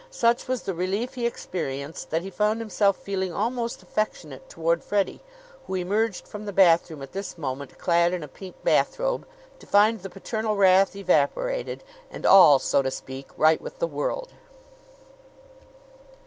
[0.09, 5.21] Such was the relief he experienced that he found himself feeling almost affectionate toward Freddie,
[5.67, 9.27] who emerged from the bathroom at this moment, clad in a pink bathrobe,
[9.59, 14.31] to find the paternal wrath evaporated, and all, so to speak, right with the world.